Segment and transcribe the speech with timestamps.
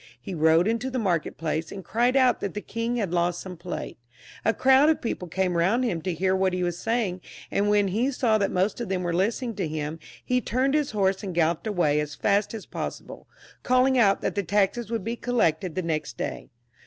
[0.19, 3.55] He rode into the market place, and cried out that the king had lost some
[3.55, 3.99] plate;
[4.43, 7.89] a crowd of people came round him to hear what he was saying, and when
[7.89, 11.35] he saw that most of them were listening to him, he turned his horse and
[11.35, 13.27] gal loped away as fast as possible,
[13.61, 16.49] calling out that the taxes would be collected the next day.